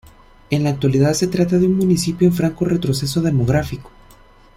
[0.49, 3.91] En la actualidad se trata de un municipio en franco retroceso demográfico.